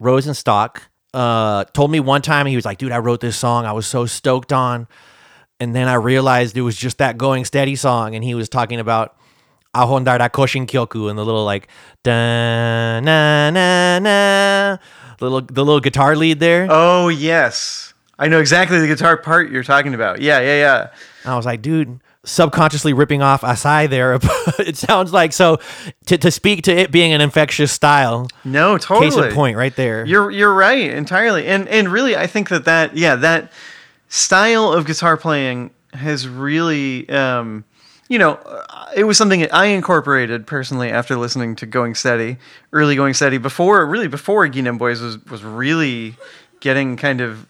[0.00, 0.82] Rosenstock,
[1.14, 3.64] uh, told me one time he was like, "Dude, I wrote this song.
[3.64, 4.86] I was so stoked on."
[5.58, 8.80] And then I realized it was just that going steady song, and he was talking
[8.80, 9.16] about
[9.74, 11.68] Ahondara Koshin Kyoku and the little like
[12.02, 14.78] da na na na
[15.20, 16.66] little the little guitar lead there.
[16.68, 20.20] Oh yes, I know exactly the guitar part you're talking about.
[20.20, 20.90] Yeah, yeah, yeah.
[21.24, 24.14] I was like, dude, subconsciously ripping off Asai there.
[24.58, 25.58] it sounds like so
[26.06, 28.28] to, to speak to it being an infectious style.
[28.44, 29.10] No, totally.
[29.10, 30.04] Case in point, right there.
[30.04, 33.52] You're you're right entirely, and and really, I think that that yeah that
[34.08, 37.08] style of guitar playing has really.
[37.08, 37.64] Um,
[38.10, 42.38] you know, uh, it was something that I incorporated personally after listening to Going Steady,
[42.72, 46.16] early Going Steady, before really before Ginnan Boys was was really
[46.58, 47.46] getting kind of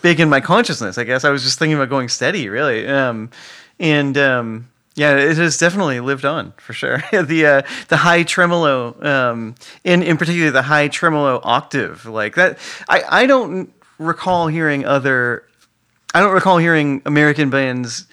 [0.00, 0.96] big in my consciousness.
[0.96, 3.30] I guess I was just thinking about Going Steady, really, um,
[3.78, 7.04] and um, yeah, it has definitely lived on for sure.
[7.12, 12.58] the uh, the high tremolo, um, in in particular the high tremolo octave, like that.
[12.88, 15.44] I I don't recall hearing other.
[16.14, 18.06] I don't recall hearing American bands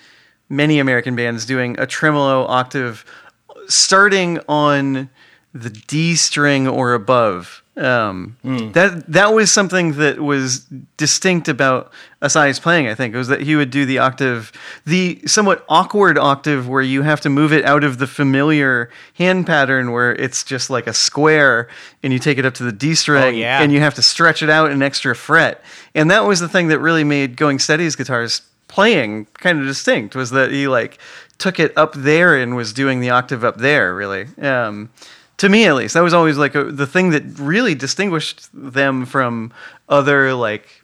[0.53, 3.05] many American bands doing a tremolo octave
[3.67, 5.09] starting on
[5.53, 7.63] the D string or above.
[7.75, 8.37] Um,
[8.73, 10.65] That that was something that was
[10.97, 12.87] distinct about Asai's playing.
[12.87, 14.51] I think it was that he would do the octave,
[14.85, 19.47] the somewhat awkward octave where you have to move it out of the familiar hand
[19.47, 21.67] pattern where it's just like a square,
[22.03, 23.61] and you take it up to the D string, yeah.
[23.61, 25.63] and you have to stretch it out an extra fret.
[25.95, 30.15] And that was the thing that really made Going Steady's guitars playing kind of distinct
[30.15, 30.97] was that he like
[31.37, 34.27] took it up there and was doing the octave up there really.
[34.41, 34.89] Um,
[35.37, 39.05] to me at least that was always like a, the thing that really distinguished them
[39.05, 39.51] from
[39.89, 40.83] other like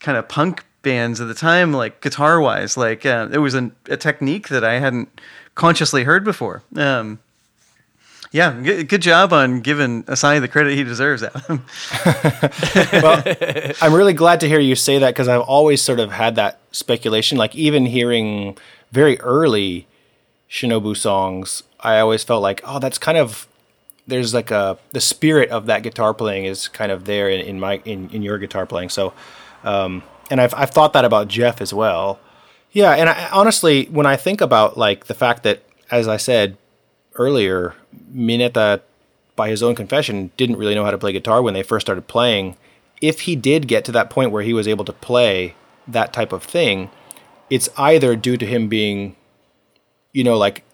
[0.00, 3.74] kind of punk bands at the time like guitar wise like uh, it was an,
[3.86, 5.10] a technique that i hadn't
[5.54, 6.62] consciously heard before.
[6.74, 7.18] Um,
[8.32, 11.22] yeah, good, good job on giving Asai the credit he deserves.
[11.22, 11.64] Adam.
[13.02, 13.22] well,
[13.82, 16.60] I'm really glad to hear you say that because I've always sort of had that
[16.70, 17.38] speculation.
[17.38, 18.56] Like even hearing
[18.92, 19.88] very early
[20.48, 23.48] Shinobu songs, I always felt like, oh, that's kind of
[24.06, 27.58] there's like a the spirit of that guitar playing is kind of there in, in
[27.58, 28.90] my in, in your guitar playing.
[28.90, 29.12] So,
[29.64, 32.20] um, and I've I've thought that about Jeff as well.
[32.70, 36.56] Yeah, and I, honestly, when I think about like the fact that, as I said
[37.20, 37.74] earlier,
[38.12, 38.80] Mineta,
[39.36, 42.08] by his own confession, didn't really know how to play guitar when they first started
[42.08, 42.56] playing.
[43.02, 45.54] If he did get to that point where he was able to play
[45.86, 46.90] that type of thing,
[47.50, 49.16] it's either due to him being,
[50.12, 50.64] you know, like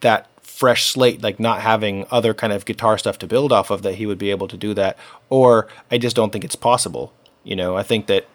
[0.00, 3.80] that fresh slate, like not having other kind of guitar stuff to build off of,
[3.82, 4.98] that he would be able to do that,
[5.30, 7.12] or I just don't think it's possible.
[7.44, 8.26] You know, I think that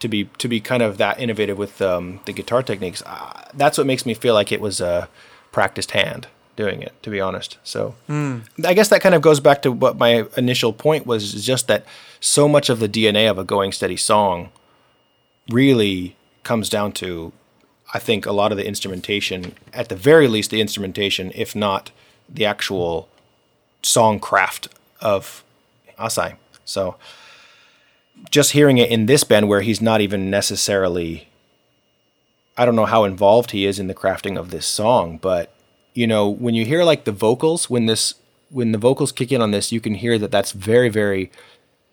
[0.00, 3.78] to be to be kind of that innovative with um, the guitar techniques, uh, that's
[3.78, 5.08] what makes me feel like it was a
[5.50, 6.92] practiced hand doing it.
[7.02, 8.38] To be honest, so hmm.
[8.64, 11.68] I guess that kind of goes back to what my initial point was, is just
[11.68, 11.84] that
[12.20, 14.50] so much of the DNA of a going steady song
[15.50, 17.32] really comes down to,
[17.92, 19.54] I think, a lot of the instrumentation.
[19.72, 21.90] At the very least, the instrumentation, if not
[22.28, 23.08] the actual
[23.82, 24.68] song craft
[25.00, 25.42] of
[25.98, 26.36] Asai.
[26.64, 26.96] So
[28.30, 31.28] just hearing it in this band where he's not even necessarily
[32.56, 35.52] I don't know how involved he is in the crafting of this song, but
[35.94, 38.14] you know, when you hear like the vocals when this
[38.50, 41.30] when the vocals kick in on this, you can hear that that's very very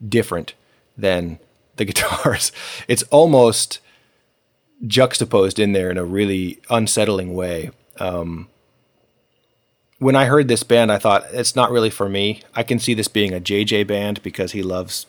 [0.07, 0.53] different
[0.97, 1.39] than
[1.77, 2.51] the guitars.
[2.87, 3.79] It's almost
[4.87, 7.71] juxtaposed in there in a really unsettling way.
[7.99, 8.47] Um,
[9.97, 12.41] when I heard this band, I thought it's not really for me.
[12.55, 15.05] I can see this being a JJ band because he loves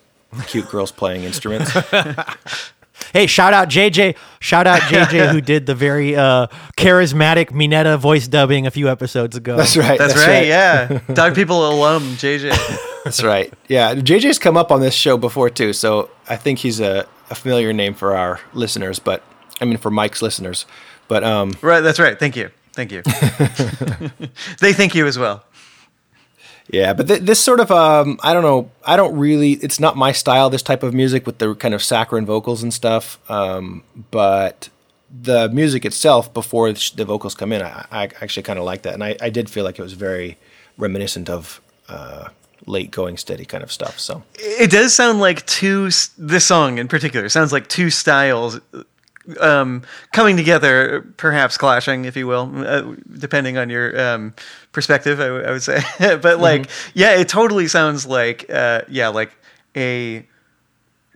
[0.47, 1.71] cute girls playing instruments.
[3.13, 4.17] Hey, shout out JJ.
[4.41, 9.37] Shout out JJ who did the very uh, charismatic Mineta voice dubbing a few episodes
[9.37, 9.57] ago.
[9.57, 9.99] That's right.
[9.99, 12.51] That's, right, Yeah, Dog People alum JJ.
[13.05, 13.53] That's right.
[13.69, 17.35] Yeah, JJ's come up on this show before too, so I think he's a, a
[17.35, 18.99] familiar name for our listeners.
[18.99, 19.23] But
[19.61, 20.67] I mean, for Mike's listeners.
[21.09, 21.81] But um, Right.
[21.81, 22.19] That's right.
[22.19, 22.51] Thank you.
[22.73, 23.03] Thank you.
[24.61, 25.45] they thank you as well.
[26.73, 28.71] Yeah, but th- this sort of um, I don't know.
[28.85, 29.53] I don't really.
[29.55, 30.51] It's not my style.
[30.51, 33.19] This type of music with the kind of saccharine vocals and stuff.
[33.31, 34.69] Um, but
[35.11, 38.95] the music itself, before the vocals come in, I, I actually kind of like that,
[38.95, 40.39] and I, I did feel like it was very
[40.79, 42.29] reminiscent of uh,
[42.67, 43.99] late going steady kind of stuff.
[43.99, 45.91] So It does sound like two.
[46.17, 48.61] This song in particular sounds like two styles
[49.39, 54.35] um, coming together, perhaps clashing, if you will, uh, depending on your um,
[54.73, 55.21] perspective.
[55.21, 59.33] I, w- I would say, but like, yeah, it totally sounds like, uh, yeah, like
[59.77, 60.27] a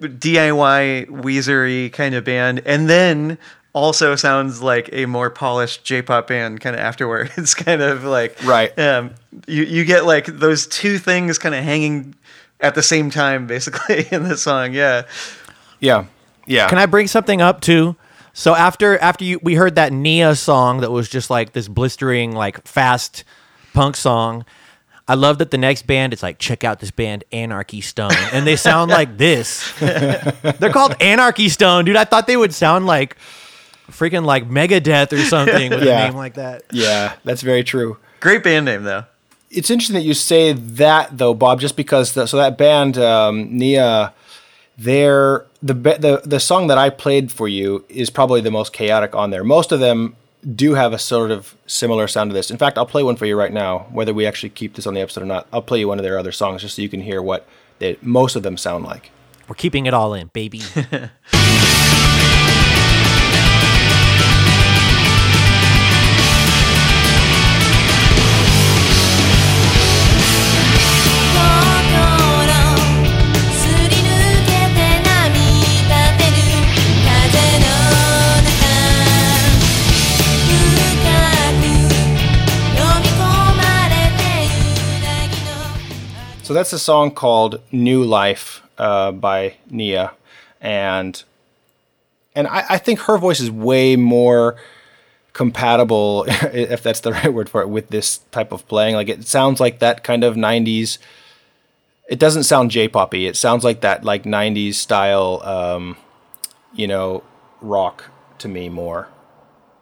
[0.01, 3.38] DIY Weezery kind of band, and then
[3.73, 7.33] also sounds like a more polished J-pop band kind of afterward.
[7.37, 8.77] It's kind of like Right.
[8.79, 9.14] Um,
[9.47, 12.14] you you get like those two things kind of hanging
[12.61, 14.73] at the same time, basically in the song.
[14.73, 15.03] Yeah.
[15.81, 16.05] yeah,
[16.46, 16.68] yeah.
[16.68, 17.96] Can I bring something up too?
[18.33, 22.33] So after after you we heard that Nia song that was just like this blistering
[22.33, 23.24] like fast
[23.72, 24.44] punk song.
[25.07, 28.46] I love that the next band it's like check out this band Anarchy Stone and
[28.46, 29.70] they sound like this.
[29.78, 31.96] They're called Anarchy Stone, dude.
[31.96, 33.16] I thought they would sound like
[33.90, 36.04] freaking like Megadeth or something with Yeah.
[36.04, 36.62] a name like that.
[36.72, 37.98] yeah, that's very true.
[38.20, 39.04] Great band name though.
[39.50, 43.57] it's interesting that you say that though, Bob, just because the, so that band um,
[43.59, 44.14] Nia,
[44.78, 49.14] their the the the song that I played for you is probably the most chaotic
[49.14, 49.42] on there.
[49.42, 50.14] Most of them
[50.55, 52.50] do have a sort of similar sound to this.
[52.50, 54.92] In fact, I'll play one for you right now, whether we actually keep this on
[54.92, 55.46] the episode or not.
[55.53, 57.48] I'll play you one of their other songs just so you can hear what
[57.79, 59.11] they, most of them sound like.
[59.48, 60.64] We're keeping it all in, baby.「
[86.44, 90.12] So that's a song called "New Life" uh, by Nia,
[90.61, 91.22] and
[92.35, 94.57] and I, I think her voice is way more
[95.33, 98.94] compatible, if that's the right word for it, with this type of playing.
[98.94, 100.98] Like it sounds like that kind of '90s.
[102.11, 103.26] It doesn't sound J-poppy.
[103.26, 105.96] It sounds like that like '90s style, um,
[106.74, 107.22] you know,
[107.62, 108.04] rock
[108.37, 109.09] to me more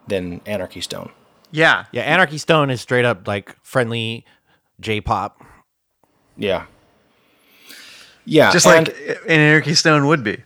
[0.07, 1.11] than Anarchy Stone.
[1.51, 1.85] Yeah.
[1.91, 4.23] yeah, Anarchy Stone is straight up like friendly
[4.79, 5.43] J-pop.
[6.37, 6.65] Yeah.
[8.25, 10.43] Yeah, Just and- like an Anarchy Stone would be.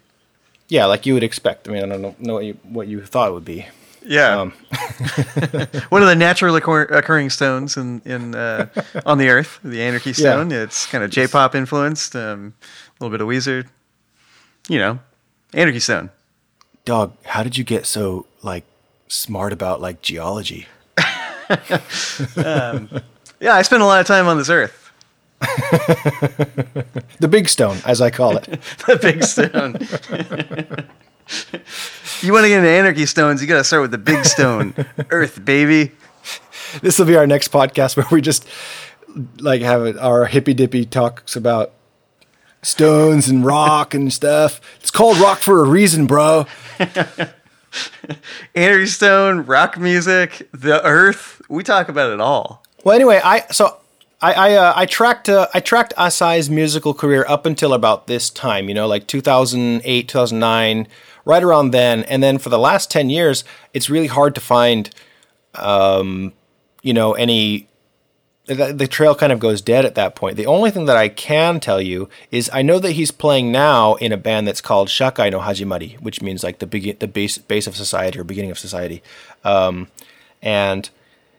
[0.68, 1.68] yeah, like you would expect.
[1.68, 3.66] I mean, I don't know, know what you what you thought it would be.
[4.04, 4.40] Yeah.
[4.42, 4.52] Um,
[5.90, 8.68] One of the naturally occur- occurring stones in, in uh,
[9.06, 10.14] on the earth, the Anarchy Yeah.
[10.16, 10.52] Stone.
[10.52, 12.54] It's kind of J-pop influenced, um,
[13.00, 13.68] a little bit of Weezer.
[14.70, 15.00] You know,
[15.54, 16.10] Anarchy Stone.
[16.86, 18.64] dog how did you get so like
[19.10, 20.68] smart about like geology
[23.40, 24.87] Yeah, I spend a lot of time on this earth.
[27.20, 28.46] the big stone as i call it
[28.88, 29.74] The big stone.
[32.22, 34.74] you want to get into Anarchy Stones, you got to start with the big stone,
[35.10, 35.92] Earth, baby.
[36.82, 38.48] this will be our next podcast where we just
[39.40, 41.74] like have our hippy dippy talks about
[42.62, 46.46] stones and rock and stuff it's called rock for a reason bro
[48.56, 51.42] Anarchy Stone, rock music, the Earth.
[51.50, 52.64] We talk about it all.
[52.84, 53.78] well anyway i so
[54.22, 58.30] i i, uh, I tracked uh, i tracked asai's musical career up until about this
[58.30, 60.88] time you know like 2008 2009
[61.26, 64.90] right around then and then for the last 10 years it's really hard to find
[65.56, 66.34] um
[66.82, 67.68] you know any
[68.48, 70.38] the, the trail kind of goes dead at that point.
[70.38, 73.96] The only thing that I can tell you is I know that he's playing now
[73.96, 77.38] in a band that's called Shakai no Hajimari, which means like the begin the base
[77.38, 79.04] base of society or beginning of society.
[79.44, 79.90] Um,
[80.42, 80.90] and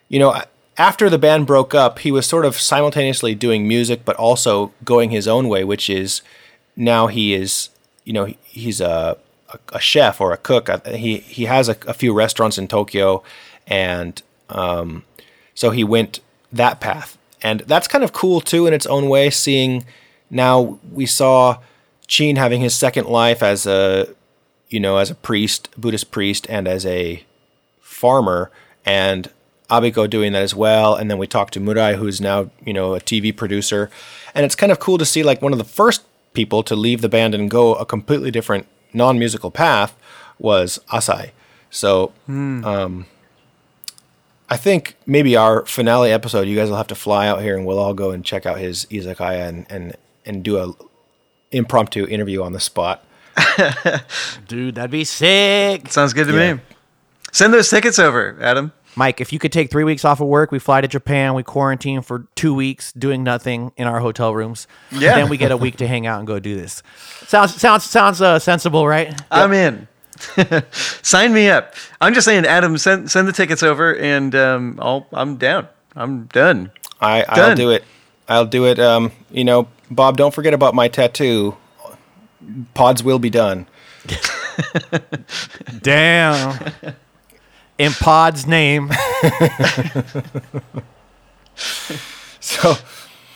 [0.08, 0.42] you know,
[0.78, 5.10] after the band broke up, he was sort of simultaneously doing music but also going
[5.10, 6.22] his own way, which is
[6.76, 7.70] now he is
[8.04, 9.18] you know he's a
[9.72, 10.68] a, chef or a cook.
[10.68, 13.22] Uh, He he has a, a few restaurants in Tokyo,
[13.66, 15.04] and um,
[15.54, 16.20] so he went
[16.52, 19.30] that path, and that's kind of cool too in its own way.
[19.30, 19.84] Seeing
[20.30, 21.58] now we saw
[22.06, 24.08] Chin having his second life as a
[24.68, 27.24] you know as a priest, Buddhist priest, and as a
[27.80, 28.50] farmer,
[28.84, 29.30] and
[29.70, 30.94] Abiko doing that as well.
[30.94, 33.90] And then we talked to Murai, who's now you know a TV producer,
[34.34, 36.02] and it's kind of cool to see like one of the first
[36.34, 39.96] people to leave the band and go a completely different non-musical path
[40.38, 41.30] was Asai.
[41.70, 43.06] So um,
[44.48, 47.66] I think maybe our finale episode, you guys will have to fly out here and
[47.66, 50.72] we'll all go and check out his izakaya and and and do a
[51.50, 53.04] impromptu interview on the spot.
[54.48, 55.90] Dude, that'd be sick.
[55.92, 56.54] Sounds good to Yeah.
[56.54, 56.60] me.
[57.32, 58.72] Send those tickets over, Adam.
[58.98, 61.44] Mike, if you could take three weeks off of work, we fly to Japan, we
[61.44, 64.66] quarantine for two weeks, doing nothing in our hotel rooms.
[64.90, 65.14] Yeah.
[65.14, 66.82] Then we get a week to hang out and go do this.
[67.28, 69.16] Sounds sounds sounds uh, sensible, right?
[69.30, 69.86] I'm in.
[70.72, 71.74] Sign me up.
[72.00, 75.68] I'm just saying, Adam, send send the tickets over, and um, I'll I'm down.
[75.94, 76.72] I'm done.
[77.00, 77.84] I, I'll do it.
[78.28, 78.80] I'll do it.
[78.80, 81.56] Um, you know, Bob, don't forget about my tattoo.
[82.74, 83.68] Pods will be done.
[85.82, 86.72] Damn.
[87.78, 88.90] In Pod's name.
[92.40, 92.74] So,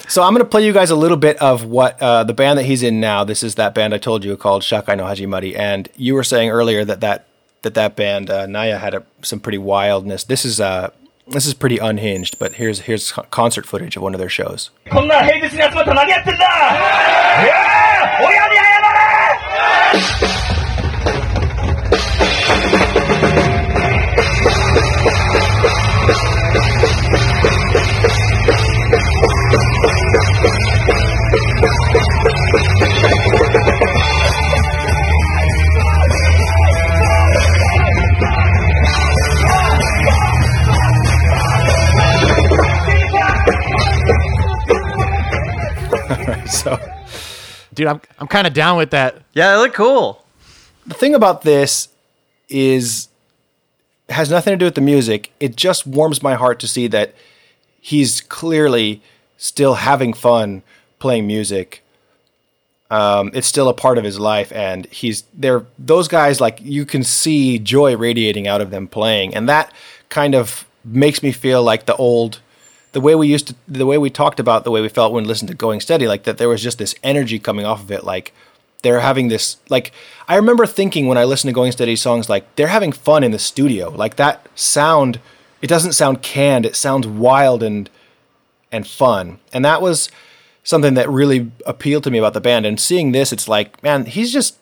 [0.08, 2.58] so I'm going to play you guys a little bit of what uh, the band
[2.58, 3.24] that he's in now.
[3.24, 6.50] This is that band I told you called Shakai no Hajimari, and you were saying
[6.50, 7.26] earlier that that
[7.62, 10.24] that that band uh, Nia had a, some pretty wildness.
[10.24, 10.90] This is uh
[11.26, 14.70] this is pretty unhinged, but here's here's concert footage of one of their shows.
[46.62, 46.78] So
[47.74, 49.22] Dude, I'm I'm kind of down with that.
[49.32, 50.24] Yeah, they look cool.
[50.86, 51.88] the thing about this
[52.48, 53.08] is
[54.08, 55.32] has nothing to do with the music.
[55.40, 57.14] It just warms my heart to see that
[57.80, 59.02] he's clearly
[59.38, 60.62] still having fun
[60.98, 61.82] playing music.
[62.90, 65.64] Um, it's still a part of his life, and he's there.
[65.78, 69.72] Those guys, like you can see joy radiating out of them playing, and that
[70.10, 72.40] kind of makes me feel like the old,
[72.92, 75.24] the way we used to, the way we talked about the way we felt when
[75.24, 77.90] we listened to Going Steady, like that there was just this energy coming off of
[77.90, 78.32] it, like
[78.82, 79.92] they're having this like
[80.28, 83.32] I remember thinking when I listened to Going Steady songs like they're having fun in
[83.32, 83.90] the studio.
[83.90, 85.20] Like that sound
[85.62, 87.88] it doesn't sound canned, it sounds wild and
[88.70, 89.38] and fun.
[89.52, 90.10] And that was
[90.64, 94.04] something that really appealed to me about the band and seeing this it's like man,
[94.04, 94.58] he's just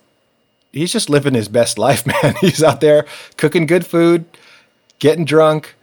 [0.72, 2.36] he's just living his best life, man.
[2.40, 3.06] He's out there
[3.36, 4.24] cooking good food,
[5.00, 5.74] getting drunk,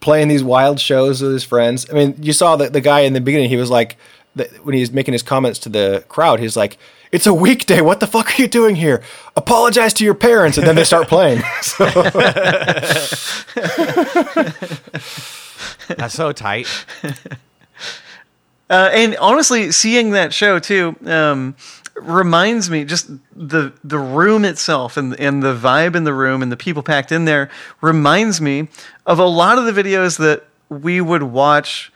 [0.00, 1.86] playing these wild shows with his friends.
[1.90, 3.96] I mean, you saw the the guy in the beginning, he was like
[4.62, 6.78] when he was making his comments to the crowd, he's like,
[7.10, 7.80] "It's a weekday.
[7.80, 9.02] What the fuck are you doing here?
[9.34, 11.42] Apologize to your parents." And then they start playing.
[11.62, 11.86] So,
[15.96, 16.66] That's so tight.
[18.68, 21.54] Uh, and honestly, seeing that show too um,
[21.98, 26.52] reminds me just the the room itself and and the vibe in the room and
[26.52, 27.48] the people packed in there
[27.80, 28.68] reminds me
[29.06, 31.92] of a lot of the videos that we would watch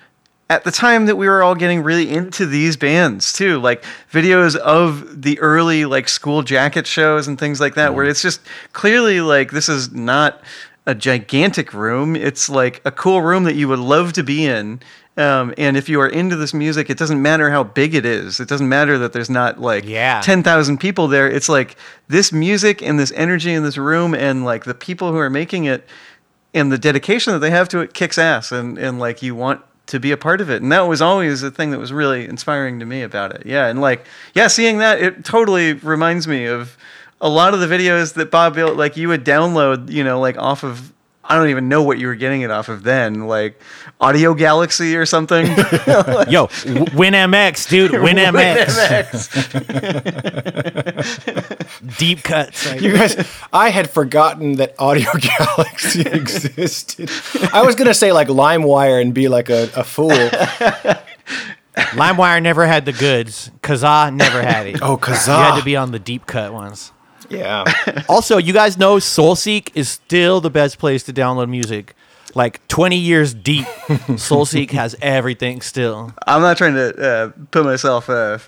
[0.50, 3.60] at the time that we were all getting really into these bands too.
[3.60, 8.10] Like videos of the early like school jacket shows and things like that where mm-hmm.
[8.10, 8.40] it's just
[8.72, 10.42] clearly like this is not
[10.86, 12.16] a gigantic room.
[12.16, 14.80] It's like a cool room that you would love to be in
[15.16, 18.40] um, and if you are into this music it doesn't matter how big it is.
[18.40, 20.20] It doesn't matter that there's not like Yeah.
[20.22, 21.28] 10,000 people there.
[21.30, 21.76] It's like
[22.08, 25.64] this music and this energy in this room and like the people who are making
[25.64, 25.86] it
[26.54, 28.52] and the dedication that they have to it kicks ass.
[28.52, 30.62] And and like you want to be a part of it.
[30.62, 33.44] And that was always the thing that was really inspiring to me about it.
[33.44, 33.66] Yeah.
[33.66, 36.76] And like yeah seeing that it totally reminds me of
[37.20, 40.38] a lot of the videos that bob built like you would download you know like
[40.38, 40.90] off of
[41.30, 43.58] i don't even know what you were getting it off of then like
[44.00, 45.46] audio galaxy or something
[46.28, 47.92] Yo, w- WinMX, dude.
[47.92, 48.68] WinMX.
[51.98, 52.66] Deep cuts.
[52.66, 52.80] right?
[52.80, 53.16] you guys,
[53.52, 57.10] I had forgotten that Audio Galaxy existed.
[57.52, 60.10] I was gonna say like LimeWire and be like a, a fool.
[61.76, 63.50] LimeWire never had the goods.
[63.62, 64.82] Kazaa never had it.
[64.82, 65.38] Oh, Kazaa!
[65.38, 66.92] You had to be on the deep cut ones.
[67.30, 67.64] Yeah.
[68.08, 71.94] Also, you guys know SoulSeek is still the best place to download music.
[72.34, 76.12] Like 20 years deep, SoulSeek has everything still.
[76.26, 78.38] I'm not trying to uh, put myself uh,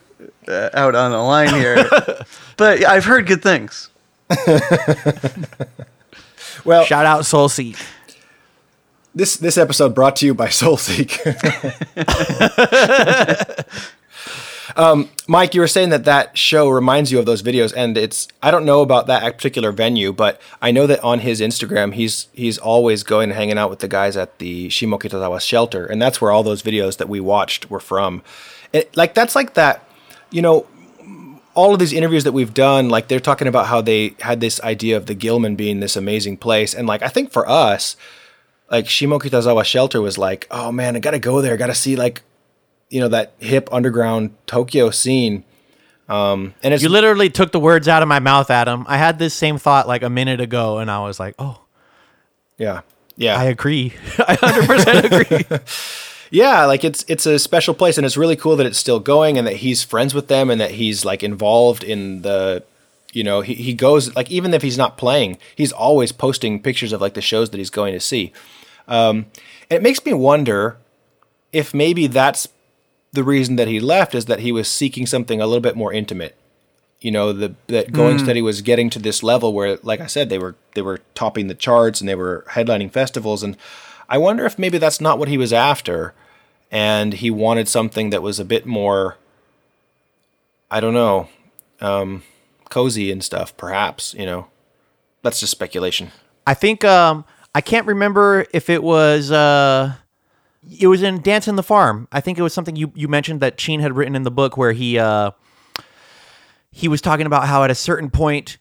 [0.46, 1.88] uh, out on the line here,
[2.56, 3.88] but I've heard good things.
[6.64, 7.76] Well, Shout out SoulSeek.
[9.14, 11.18] This this episode brought to you by SoulSeek.
[14.76, 18.28] Um, Mike, you were saying that that show reminds you of those videos, and it's
[18.42, 22.28] I don't know about that particular venue, but I know that on his Instagram, he's
[22.32, 26.20] he's always going and hanging out with the guys at the Shimokitazawa shelter, and that's
[26.20, 28.22] where all those videos that we watched were from.
[28.72, 29.86] It, like that's like that,
[30.30, 30.66] you know,
[31.54, 34.60] all of these interviews that we've done, like they're talking about how they had this
[34.62, 37.96] idea of the Gilman being this amazing place, and like I think for us,
[38.70, 42.22] like Shimokitazawa Shelter was like, oh man, I gotta go there, gotta see like,
[42.92, 45.44] you know, that hip underground Tokyo scene.
[46.08, 48.84] Um, and it's You literally took the words out of my mouth, Adam.
[48.86, 51.62] I had this same thought like a minute ago, and I was like, oh,
[52.58, 52.82] yeah,
[53.16, 53.36] Yeah.
[53.38, 53.94] I agree.
[54.18, 55.58] I 100% agree.
[56.30, 59.36] Yeah, like it's it's a special place and it's really cool that it's still going
[59.36, 62.62] and that he's friends with them and that he's like involved in the
[63.12, 66.92] you know, he, he goes like even if he's not playing, he's always posting pictures
[66.94, 68.32] of like the shows that he's going to see.
[68.88, 69.26] Um
[69.70, 70.78] and it makes me wonder
[71.52, 72.48] if maybe that's
[73.12, 75.92] the reason that he left is that he was seeking something a little bit more
[75.92, 76.34] intimate.
[77.00, 80.28] You know, the that going steady was getting to this level where like I said
[80.28, 83.56] they were they were topping the charts and they were headlining festivals and
[84.08, 86.14] I wonder if maybe that's not what he was after
[86.70, 89.16] and he wanted something that was a bit more
[90.70, 91.28] I don't know,
[91.80, 92.22] um
[92.70, 94.46] cozy and stuff perhaps, you know.
[95.22, 96.12] That's just speculation.
[96.46, 99.94] I think um I can't remember if it was uh
[100.80, 102.08] it was in Dance in the Farm.
[102.12, 104.56] I think it was something you you mentioned that Sheen had written in the book
[104.56, 105.32] where he uh
[106.70, 108.58] he was talking about how at a certain point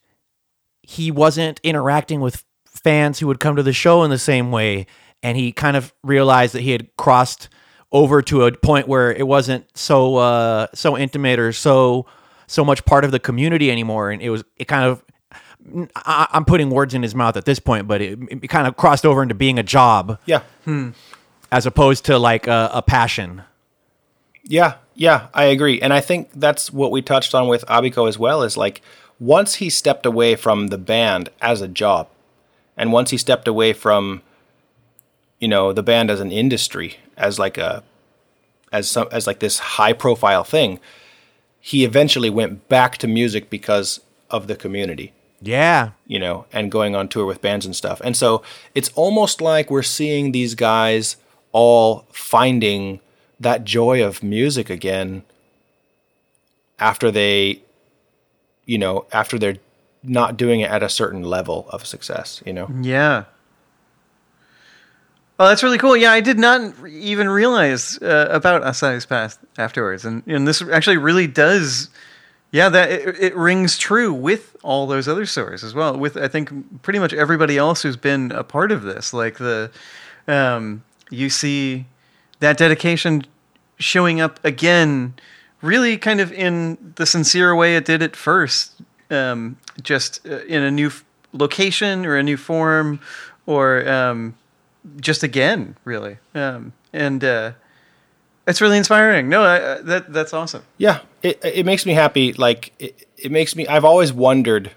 [0.81, 4.87] he wasn't interacting with fans who would come to the show in the same way
[5.21, 7.47] and he kind of realized that he had crossed
[7.91, 12.05] over to a point where it wasn't so uh so intimate or so
[12.47, 15.03] so much part of the community anymore and it was it kind of
[15.95, 18.77] I, I'm putting words in his mouth at this point, but it, it kind of
[18.77, 20.41] crossed over into being a job Yeah.
[21.51, 23.43] As opposed to like a, a passion.
[24.43, 25.81] Yeah, yeah, I agree.
[25.81, 28.81] And I think that's what we touched on with Abiko as well is like
[29.19, 32.07] once he stepped away from the band as a job
[32.75, 34.21] and once he stepped away from
[35.41, 37.83] you know, the band as an industry, as like a
[38.71, 40.79] as some as like this high profile thing,
[41.59, 43.99] he eventually went back to music because
[44.29, 47.99] of the community Yeah, you know, and going on tour with bands and stuff.
[48.03, 48.43] And so
[48.75, 51.17] it's almost like we're seeing these guys
[51.51, 52.99] all finding
[53.39, 55.23] that joy of music again
[56.79, 57.61] after they,
[58.65, 59.57] you know, after they're
[60.03, 62.69] not doing it at a certain level of success, you know?
[62.81, 63.25] Yeah.
[65.37, 65.95] well that's really cool.
[65.97, 70.97] Yeah, I did not even realize uh, about Asai's past afterwards, and and this actually
[70.97, 71.89] really does.
[72.51, 75.97] Yeah, that it, it rings true with all those other stories as well.
[75.97, 79.71] With I think pretty much everybody else who's been a part of this, like the,
[80.27, 81.85] um, you see
[82.39, 83.25] that dedication
[83.77, 85.13] showing up again,
[85.61, 90.63] really kind of in the sincere way it did at first, um, just uh, in
[90.63, 91.03] a new f-
[91.33, 92.99] location or a new form,
[93.45, 94.35] or um,
[94.99, 96.17] just again, really.
[96.33, 97.51] Um, and uh,
[98.47, 99.29] it's really inspiring.
[99.29, 100.63] No, I, I, that that's awesome.
[100.77, 102.33] Yeah, it it makes me happy.
[102.33, 103.67] Like it, it makes me.
[103.67, 104.71] I've always wondered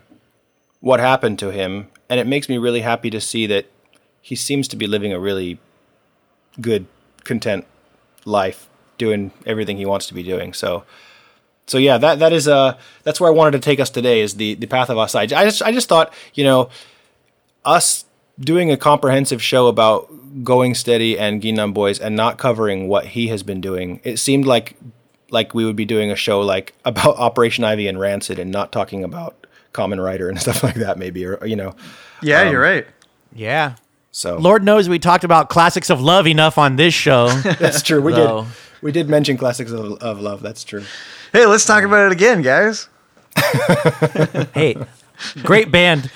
[0.80, 3.66] what happened to him, and it makes me really happy to see that
[4.20, 5.58] he seems to be living a really
[6.60, 6.86] good,
[7.24, 7.66] content
[8.24, 10.52] life, doing everything he wants to be doing.
[10.52, 10.84] So,
[11.66, 14.34] so yeah, that that is uh that's where I wanted to take us today is
[14.34, 15.32] the the path of Asai.
[15.32, 16.68] I just I just thought you know
[17.64, 18.04] us
[18.38, 20.10] doing a comprehensive show about
[20.44, 24.00] going steady and Ginnan Boys and not covering what he has been doing.
[24.04, 24.76] It seemed like
[25.30, 28.72] like we would be doing a show like about Operation Ivy and Rancid and not
[28.72, 31.74] talking about Common Rider and stuff like that maybe or you know.
[32.22, 32.86] Yeah, you're right.
[33.34, 33.76] yeah.
[34.14, 37.28] So Lord knows we talked about classics of love enough on this show.
[37.58, 38.00] that's true.
[38.00, 38.50] We So- did
[38.80, 40.40] we did mention classics of, of love.
[40.40, 40.84] That's true.
[41.32, 42.88] Hey, let's talk about it again, guys.
[44.54, 44.76] hey,
[45.42, 46.10] great band.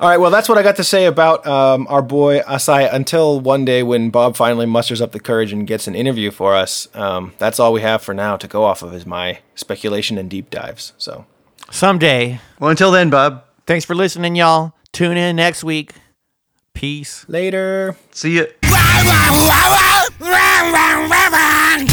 [0.00, 3.40] All right, well, that's what I got to say about um, our boy Asai until
[3.40, 6.88] one day when Bob finally musters up the courage and gets an interview for us.
[6.94, 10.30] Um, that's all we have for now to go off of is my speculation and
[10.30, 10.92] deep dives.
[10.98, 11.26] So,
[11.70, 12.40] Someday.
[12.58, 13.44] Well, until then, Bob.
[13.66, 14.72] Thanks for listening, y'all.
[14.92, 15.94] Tune in next week.
[16.74, 17.24] Peace.
[17.28, 17.96] later.
[18.10, 18.44] See ya.
[18.64, 21.91] I just found